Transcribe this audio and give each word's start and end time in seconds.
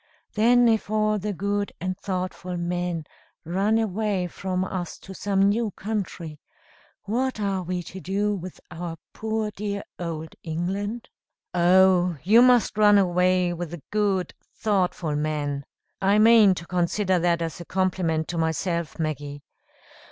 Then 0.33 0.67
if 0.67 0.89
all 0.89 1.19
the 1.19 1.31
good 1.31 1.73
and 1.79 1.95
thoughtful 1.95 2.57
men 2.57 3.05
run 3.45 3.77
away 3.77 4.25
from 4.25 4.65
us 4.65 4.97
to 4.97 5.13
some 5.13 5.43
new 5.43 5.69
country, 5.69 6.39
what 7.03 7.39
are 7.39 7.61
we 7.61 7.83
to 7.83 7.99
do 7.99 8.33
with 8.33 8.59
our 8.71 8.97
poor 9.13 9.51
dear 9.51 9.83
Old 9.99 10.33
England?" 10.41 11.09
"Oh, 11.53 12.17
you 12.23 12.41
must 12.41 12.79
run 12.79 12.97
away 12.97 13.53
with 13.53 13.69
the 13.69 13.83
good, 13.91 14.33
thoughtful 14.55 15.15
men 15.15 15.65
(I 16.01 16.17
mean 16.17 16.55
to 16.55 16.65
consider 16.65 17.19
that 17.19 17.43
as 17.43 17.61
a 17.61 17.65
compliment 17.65 18.27
to 18.29 18.39
myself, 18.39 18.97
Maggie!) 18.97 19.43